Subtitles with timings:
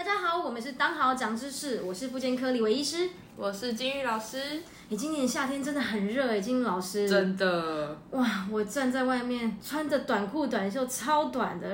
[0.00, 3.10] 大家好，我们是当好讲知识，我是妇健科李维医师。
[3.42, 4.36] 我是金玉老师，
[4.90, 7.08] 你今年夏天真的很热哎，金玉老师。
[7.08, 11.66] 真的，哇，我站在外面穿着短裤短袖超短的，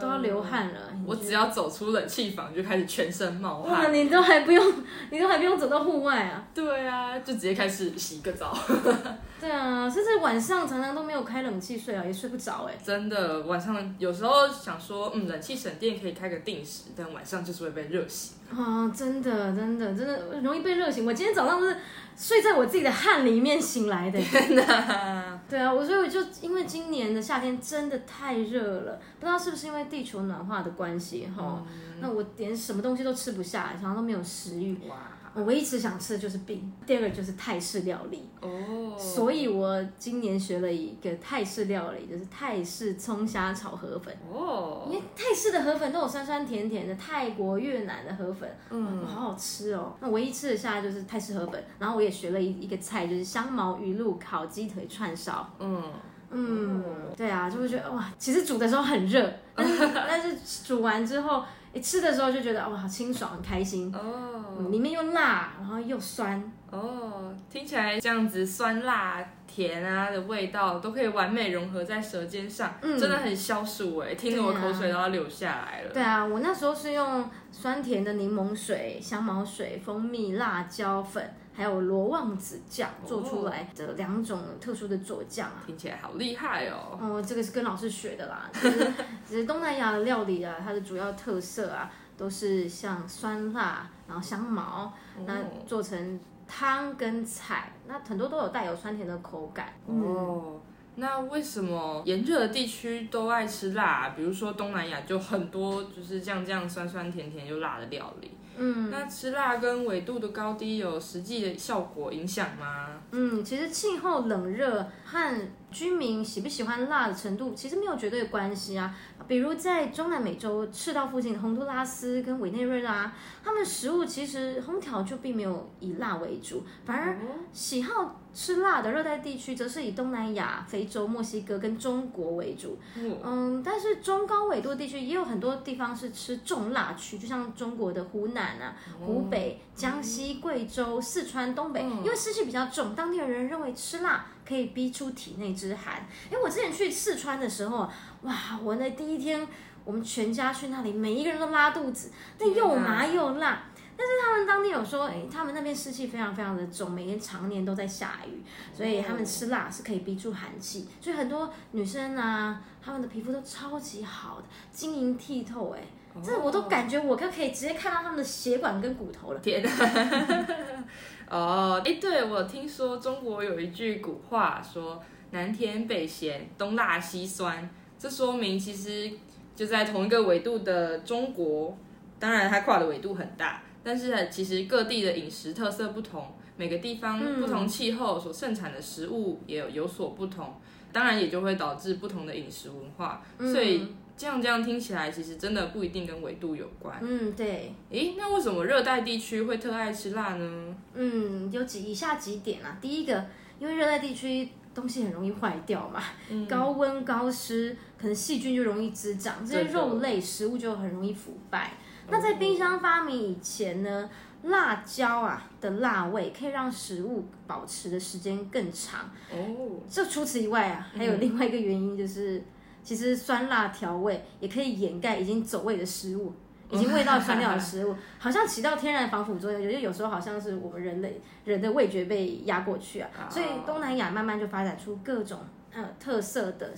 [0.00, 0.80] 都要流汗了。
[1.06, 3.94] 我只要走出冷气房就开始全身冒汗哇，汗。
[3.94, 4.74] 你都还不用，
[5.12, 6.44] 你都还不用走到户外啊。
[6.52, 8.52] 对啊，就直接开始洗个澡。
[9.40, 12.74] 对啊，甚至晚上常常都没有开冷气睡啊，也睡不着哎。
[12.84, 18.34] 真的，晚上有时候想说，嗯，冷气省电可以开个定时，但晚上就是会被热醒。
[18.52, 21.06] 啊，真的，真的，真的容易被热醒。
[21.12, 21.76] 我今天早上是
[22.16, 24.18] 睡在我自己的汗里面醒来的。
[24.18, 25.38] 天哪！
[25.46, 31.62] 对啊，我所以我就因为今年的夏天真的太热了，不知道是不是因为地球暖化的关系哈。
[32.00, 34.88] 那我连什么东西都吃不下，然后都没有食欲。
[34.88, 34.96] 哇，
[35.34, 38.28] 我唯一直想吃的就是饼，第二个就是泰式料理。
[38.40, 44.14] 哦，所以我今年学了一个泰式料理，就是泰式葱虾炒河粉。
[44.30, 49.94] 因哦，为泰式的河粉都有酸酸甜甜的，泰国、越南的河粉，嗯，好好吃哦。
[50.00, 55.48] 那唯一吃得下的就是泰式河粉，然后我也学了一一个菜，就是香茅鱼露烤鸡腿串烧。
[55.58, 55.82] 嗯，
[56.30, 56.84] 嗯，
[57.16, 63.90] 对啊，就会觉得哇，其实煮的时候很热，但是但是煮完之后，诶吃的时候就觉得哇，好清爽，很开心。
[63.94, 75.90] 哦，嗯，里面又辣，然后又酸，哦，听起来这样子酸辣甜啊的味道都可以完美融合在舌尖上，嗯真的很消暑哎，听得我口水都要流下来了。
[75.92, 85.62] 对啊，我那时候是用酸甜的柠檬水、香茅水、蜂蜜、辣椒粉，还有罗望子酱做出来的两种特殊的佐酱啊。
[85.66, 86.98] 听起来好厉害哦。
[87.00, 88.50] 哦，这个是跟老师学的啦。
[88.52, 88.92] 其实，
[89.26, 94.92] 其实东南亚的料理啊，它的主要特色啊，都是像酸辣，然后香茅，
[95.26, 99.72] 那哦做成汤跟菜，那很多都有带有酸甜的口感。
[99.86, 100.60] 嗯，哦，
[100.96, 104.10] 那为什么炎热的地区都爱吃辣？
[104.10, 108.30] 比如说东南亚就很多就是这样这样酸酸甜甜又辣的料理。
[108.58, 112.88] 嗯那吃辣跟纬度的高低有实际的效果影响吗？
[113.12, 118.94] 嗯，其实气候冷热和居民喜不喜欢辣的程度其实没有绝对的关系啊。
[119.26, 123.12] 比如在中南美洲赤道附近的洪都拉斯跟委内瑞拉，
[123.42, 127.16] 他们食物其实烹调就并没有以辣为主，反而
[127.52, 132.76] 喜好吃辣的热带地区则是以东南亚、非洲、墨西哥跟中国为主。
[132.96, 146.06] 哦嗯，但是中高纬度地区也有很多地方是吃重辣区，就像中国的湖南啊、湖北、江西、贵州、四川、东北，因为湿气比较重，当地的人认为吃辣可以逼出体内之寒。
[146.30, 147.88] 因为我之前去四川的时候，
[148.22, 149.46] 哇，我那第一天
[149.84, 153.62] 我们全家去那里，每一个人都拉肚子，那又麻又辣。
[153.94, 158.42] 但是他们当地有说，哎，他们那边湿气非常非常的重，每天常年都在下雨，
[158.74, 165.80] 所以他们吃辣是可以逼出寒气，所以很多女生啊，她们的皮肤都超级好的，晶莹剔透，哎，
[166.24, 169.38] 这我都感觉我都可以直接看到他们的血管跟骨头了。
[169.40, 169.68] 天哪！
[171.32, 179.10] 哦，哎，对，我听说中国有一句古话说“南甜北咸，东辣西酸”，这说明其实
[179.56, 181.74] 就在同一个纬度的中国，
[182.18, 190.60] 当然它跨的纬度很大，但是其实各地的饮食特色不同，每个地方不同气候所盛产的食物也有有所不同，
[190.92, 196.96] 当然也就会导致不同的饮食文化，所以这样这样听起来，其实真的不一定跟纬度有关。
[197.00, 200.76] 嗯，对，诶，那为什么热带地区会特爱吃辣呢？
[200.94, 202.78] 嗯，有几以下几点啊。
[202.80, 203.26] 第一个，
[203.58, 206.02] 因为热带地区东西很容易坏掉嘛，
[206.48, 211.72] 高温高湿，可能细菌就容易滋长，这些肉类食物就很容易腐败。
[212.08, 214.10] 那在冰箱发明以前呢，
[214.44, 219.10] 辣椒啊的辣味可以让食物保持的时间更长。
[219.32, 222.42] 哦，这除此以外啊，还有另外一个原因就是，
[222.82, 226.32] 其实酸辣调味也可以掩盖已经走味的食物。
[226.72, 235.40] 已经味道酸掉的食物，好像起到天然防腐作用，就有时候好像是我们人类人的味觉被压过去啊，所以东南亚慢慢就发展出各种
[235.74, 236.72] 呃特色的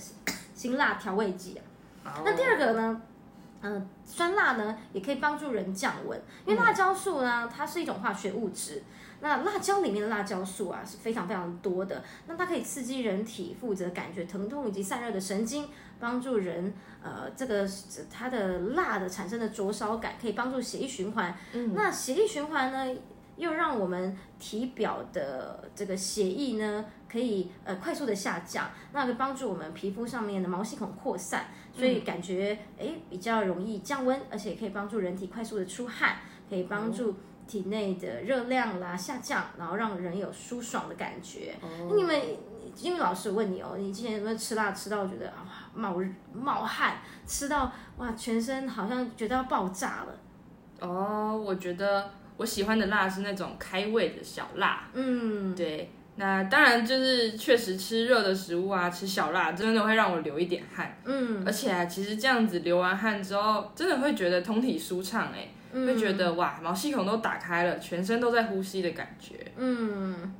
[0.53, 1.57] 辛辣调味剂
[2.03, 2.19] 啊。
[2.25, 3.01] 那第二个呢，
[3.61, 8.83] 嗯、酸辣呢也可以帮助人降温，因为辣椒素呢它是一种化学物质，
[9.21, 15.69] 那辣椒里面的辣椒素啊是非常非常多的，那它可以刺激人体负责感觉疼痛以及散热的神经，
[15.99, 17.67] 帮助人呃这个
[18.11, 21.35] 它的辣的产生的灼烧感，可以帮助血液循环。
[21.53, 22.99] 嗯那血液循环呢？
[23.37, 36.19] 又让我们体表的这个血液呢，可以呃快速的下降，那可以帮助我们皮肤上面的毛细孔扩散，所以感觉诶比较容易降温，而且可以帮助人体快速的出汗，
[36.49, 37.13] 可以帮助
[37.45, 41.55] 体内的热量啦下降，然后让人有舒爽的感觉。
[41.89, 42.21] 那你们，
[42.75, 45.95] 金宇老师我问你哦，你之前有没有吃辣吃到觉得啊冒
[46.33, 50.15] 冒汗，吃到哇全身好像觉得要爆炸了？
[50.81, 54.83] 哦，我觉得我喜欢的辣是那种开胃的小辣。
[54.93, 60.95] 嗯，对，那当然就是确实吃热的食物啊，吃小辣真的会让我流一点汗。
[61.05, 69.35] 嗯，而且啊，其实这样子流完汗之后，真的会觉得通体舒畅哎、嗯会觉得哇，毛细孔都打开了，全身都在呼吸的感觉。
[69.57, 70.33] 嗯，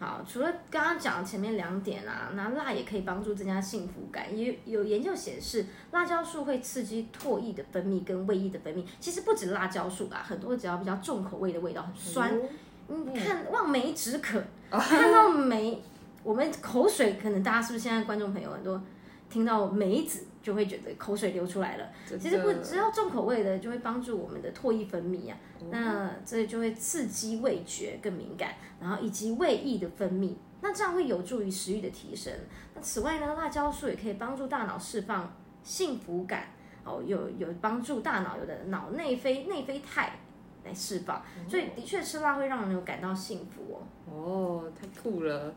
[0.00, 4.36] 好，除了刚刚讲的前面两点啊，那辣也可以帮助增加幸福感。
[4.38, 8.84] 也有研究显示，辣椒素会刺激唾液的分泌跟胃液的分泌。
[9.00, 12.42] 其实不止辣椒素啊，很多只要比较重口味的味道，很酸，哦
[12.86, 14.40] 你看望梅止渴，
[14.70, 15.82] 看到梅，
[16.22, 18.80] 我们口水可能大家是不是现在观众朋友很多
[19.28, 21.86] 听到梅子就会觉得口水流出来了。
[22.18, 25.36] 其实不只要重口味的，就会帮助我们的唾液分泌啊，
[25.70, 32.32] 那这就会刺激味觉更敏感，然后以及胃液的分泌，那这样会有助于食欲的提升。
[32.74, 36.44] 那此外呢，辣椒素也可以帮助大脑释放幸福感，
[36.82, 40.12] 哦，有有帮助大脑有的脑内啡内啡肽
[40.64, 43.76] 来释放，所以的确吃辣会让人有感到幸福哦。
[44.10, 45.54] 哦，太酷了！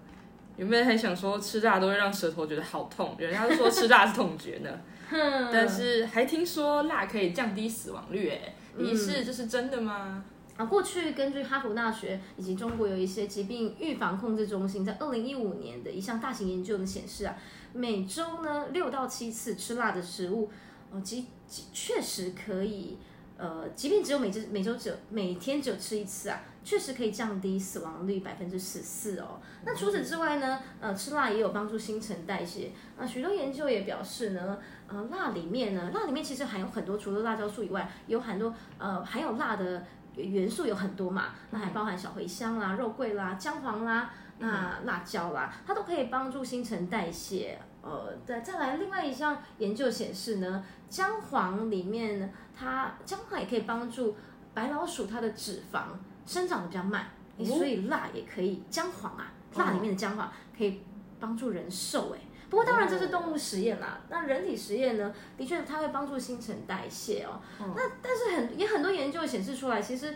[0.62, 4.70] 原本还想说吃辣都会让舌头觉得好痛，人家都说吃辣是痛觉呢。
[5.52, 10.24] 但是还听说辣可以降低死亡率，哎，疑似这是真的吗？
[10.56, 17.36] 啊，过去根据哈佛大学以及中国有一些疾病预防控制中心在二零一五年的一项大型研究的显示啊，
[17.74, 20.52] 每周呢六到七次吃辣的食物，
[20.92, 23.00] 哦，其其确实可以，
[23.42, 29.42] 呃，即便只有每周每周只有每天只有吃一次啊，确实可以降低死亡率百分之十四哦。
[29.66, 32.72] 那除此之外呢，呃，吃辣也有帮助新陈代谢。
[33.00, 39.84] 那许多研究也表示呢，呃，辣里面呢，辣里面其实含有很多，除了辣椒素以外，有很多呃含有辣的。
[40.14, 47.58] 元素有很多嘛，那还包含小茴香啦、肉桂啦、姜黄啦、那辣椒啦，它都可以帮助新陈代谢。
[47.82, 54.16] 呃，再再来另外一项研究显示呢，姜黄里面呢，它姜黄也可以帮助
[54.54, 55.84] 白老鼠它的脂肪
[56.26, 60.82] 生长的比较慢，诶所以辣也可以姜黄啊，辣里面的姜黄可以
[61.20, 62.20] 帮助人瘦哎。
[62.50, 67.40] 不过当然这是动物实验啦，那人体实验呢，的确它会帮助新陈代谢哦。
[67.58, 70.14] 那但是很也很多研究显示出来，其实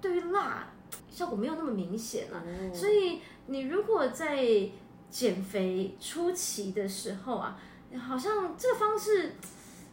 [0.00, 0.66] 对于辣
[1.08, 2.42] 效果没有那么明显啊。
[2.74, 4.44] 所以你如果在
[5.10, 7.58] 减肥初期的时候啊，
[7.98, 9.32] 好像这个方式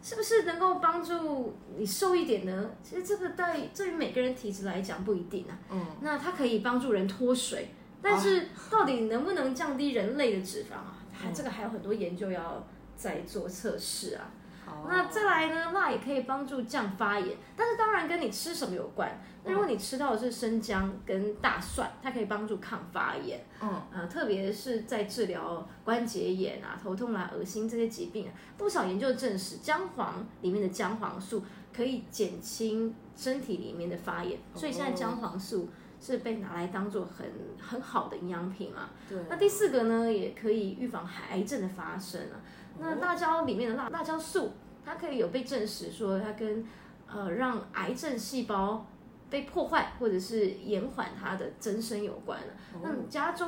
[0.02, 2.72] 是不是能够帮助你瘦一点呢？
[2.84, 5.58] 其实这个对对于每个人体质来讲不一定啊。
[5.72, 7.70] 嗯，那它可以帮助人脱水，
[8.02, 10.98] 但是到底能不能降低人类的脂肪啊？
[11.14, 12.68] 还这个还有很多研究要
[12.98, 14.30] 再做测试啊。
[14.66, 19.20] 好那再来呢，辣也可以帮助降发炎，但是当然跟你吃什么有关。
[19.46, 31.44] 那如果你吃到的是生姜跟大蒜，它可以帮助抗发炎，嗯，呃，特别是在治疗关节炎啊、头痛啦、恶心这些疾病啊，不少研究证实姜黄里面的姜黄素
[31.76, 35.70] 可以减轻身体里面的发炎，所以现在姜黄素
[36.00, 38.92] 是被拿来当做很很好的营养品啊。
[39.10, 42.40] 对，那第四个呢，也可以预防癌症的发生啊。
[42.80, 44.52] 那辣椒里面的辣辣椒素，
[44.84, 46.66] 它可以有被证实说它跟
[47.08, 48.86] 呃让癌症细胞
[49.30, 52.48] 被破坏或者是延缓它的增生有关的。
[52.82, 53.46] 那加州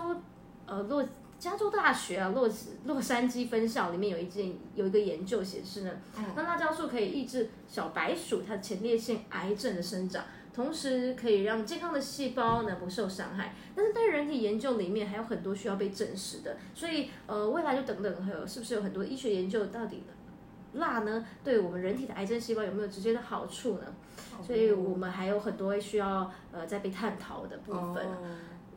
[0.66, 1.04] 呃洛
[1.38, 2.50] 加州大学啊洛
[2.86, 5.92] 洛杉矶分校里面有一件有一个研究显示呢，
[6.36, 10.24] 那辣椒素可以抑制小白鼠它前列腺癌症的生长。
[10.56, 20.04] 同时可以让健康的细胞呢不受伤害，但是在人体研究里面还有很多需要被证实的，所以呃未来就等等还有是不是有很多医学研究到底
[20.76, 23.84] 辣呢对我们人体的癌症细胞有没有直接的好处呢？
[24.42, 28.06] 所以我们还有很多需要呃在被探讨的部分。
[28.06, 28.18] 哦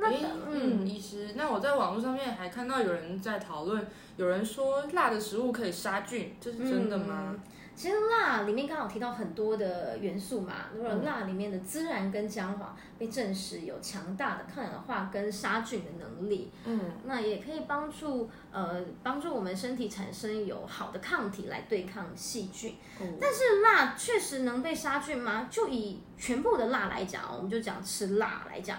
[0.01, 0.13] 那
[0.47, 3.85] 嗯，医师，那我在网络上面还看到有人在讨论，
[4.17, 7.35] 有人说辣的食物可以杀菌，这是真的吗？
[7.79, 22.75] 其实辣里面刚好提到很多的元素嘛，如果辣里面的孜然跟姜黄被证实有强大的抗氧化跟杀菌的能力，嗯，那也可以帮助呃帮助我们身体产生有好的抗体来对抗细菌。
[23.21, 25.47] 但是辣确实能被杀菌吗？
[25.49, 28.77] 就以全部的辣来讲，我们就讲吃辣来讲。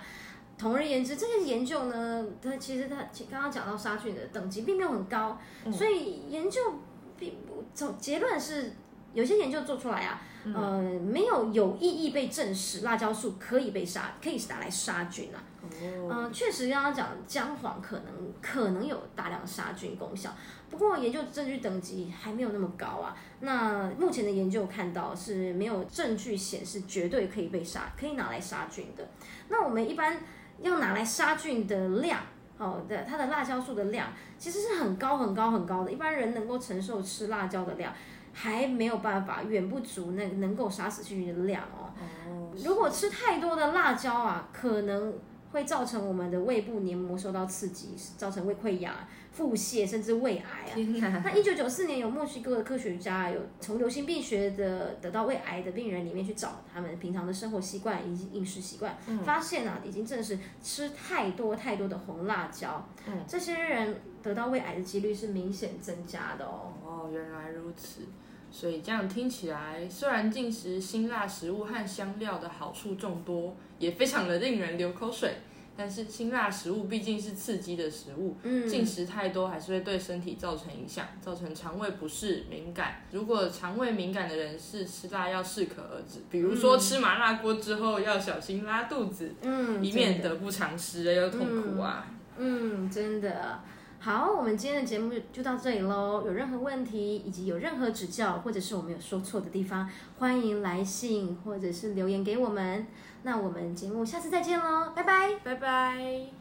[0.58, 2.98] 同而言之，这些研究呢，它其实它
[3.32, 5.40] 刚刚讲到杀菌的等级并没有很高，
[5.72, 6.60] 所以研究
[7.18, 8.74] 并不总结论是
[9.14, 10.22] 有些研究做出来啊，
[10.54, 15.42] 呃，没有有意义被证实辣椒素可以被杀，可以拿来杀菌啊。
[15.82, 18.06] 嗯、确实刚刚讲姜黄可能
[18.42, 20.34] 可能有大量杀菌功效，
[20.70, 23.16] 不过研究证据等级还没有那么高啊。
[23.42, 29.08] 那目前的研究看到是没有证据显示绝对可以被杀，可以拿来杀菌的。
[29.50, 30.18] 那我们一般
[30.62, 32.22] 要拿来杀菌的量，
[32.58, 37.94] 哦的它的辣椒素的量其实是很高很高很高的，一般人能够承受吃辣椒的量，
[38.34, 41.92] 还没有办法，远不足那能够杀死细菌的量哦。
[42.28, 45.14] 哦，如果吃太多的辣椒啊，可能
[45.52, 48.94] 会造成我们的胃部黏膜受到刺激，造成胃溃疡、
[49.32, 50.72] 腹泻甚至胃癌
[51.02, 51.22] 啊。
[51.26, 58.96] 那一九九四年，有墨西哥的科学家有从流行病学的得到胃癌的病人里面去找他们平常的生活习惯以及饮食习惯，
[59.26, 66.74] 发现啊，已经证实吃太多太多的红辣椒，嗯这些人得到胃癌的几率是明显增加的哦。
[66.86, 67.39] 哦，原来
[67.70, 68.02] 如此。
[68.52, 75.36] 所以这样听起来，虽然进食辛辣食物和香料的好处众多，也非常的令人流口水，
[75.78, 83.04] 但是辛辣食物毕竟是刺激的食物，嗯，进食太多还是会对身体造成影响，造成肠胃不适、敏感。
[83.12, 92.08] 如果肠胃敏感的人士吃辣要适可而止，比如说吃麻辣锅之后要小心拉肚子，嗯，以免得不偿失而又痛苦啊。
[92.36, 93.60] 嗯，真的。
[94.02, 96.24] 好，我们今天的节目就到这里喽。
[96.26, 102.88] 有任何问题以及有任何指教，或者是我们有说错的地方，欢迎来信或者是留言给我们。
[103.24, 105.36] 那我们节目下次再见喽，拜拜。
[105.44, 106.39] 拜拜。